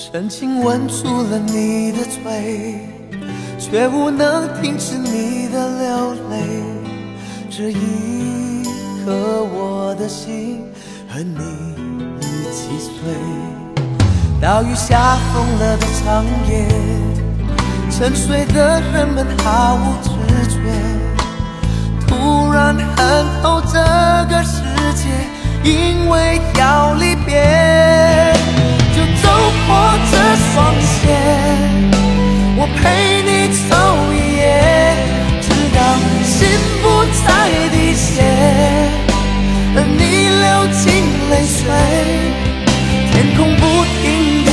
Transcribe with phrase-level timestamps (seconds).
[0.00, 2.78] 深情吻住了你的嘴，
[3.58, 6.62] 却无能停止你的流泪。
[7.50, 8.62] 这一
[9.04, 10.62] 刻，我的心
[11.08, 11.42] 和你
[12.20, 12.92] 一起碎。
[14.40, 16.64] 大雨下疯了的长夜，
[17.90, 20.10] 沉睡的人们毫无知
[20.48, 20.60] 觉。
[22.06, 23.74] 突然恨透这
[24.32, 24.62] 个世
[24.94, 25.08] 界，
[25.64, 27.07] 因为要离
[41.48, 41.72] 尽泪水，
[43.10, 43.62] 天空不
[44.02, 44.48] 停地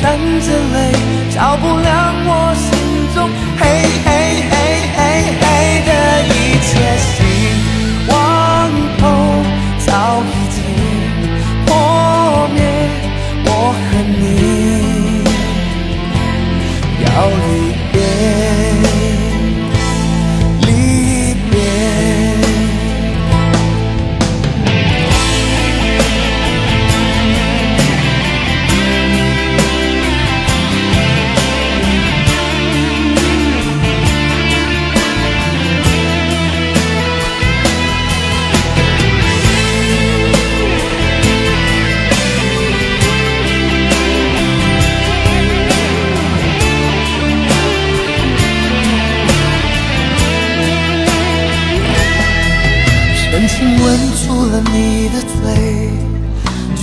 [0.00, 0.76] 闪着泪，
[1.30, 2.30] 照不亮我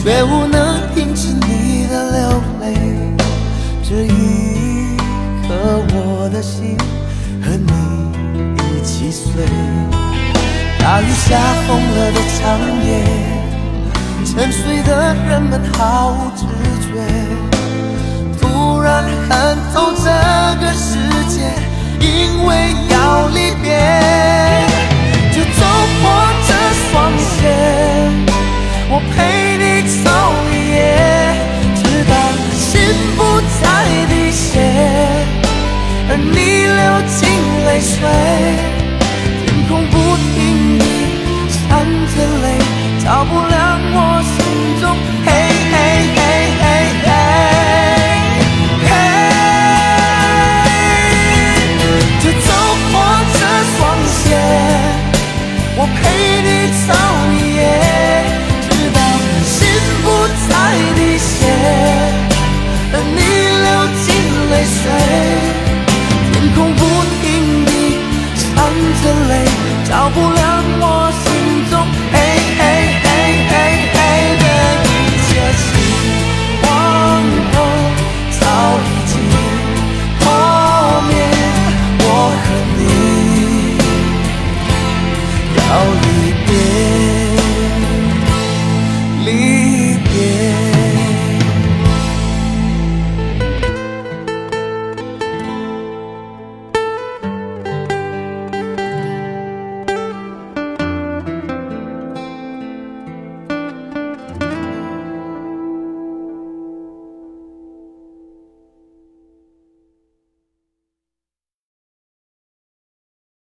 [0.04, 2.76] 却无能停止你的流泪。
[3.88, 4.98] 这一
[5.48, 5.48] 刻，
[5.94, 6.78] 我的心
[7.42, 7.72] 和你
[8.58, 9.46] 一起碎。
[10.78, 12.44] 大雨下疯了的长
[12.84, 12.90] 夜，
[14.26, 16.44] 沉睡的人们毫无知
[16.84, 17.00] 觉。
[18.42, 20.10] 突然看透这
[56.86, 56.92] 陪你走
[57.32, 57.60] 一夜，
[58.62, 59.00] 直到
[59.46, 59.56] 心
[60.04, 60.06] 不
[60.50, 60.52] 再
[60.96, 61.32] 滴血，
[62.92, 63.20] 而你
[63.64, 63.68] 流
[64.04, 64.06] 尽
[64.52, 64.84] 泪水，
[66.32, 66.82] 天空不
[67.22, 67.24] 停
[67.66, 67.68] 地
[68.36, 68.44] 闪
[69.02, 69.32] 着泪，
[69.86, 70.42] 照不亮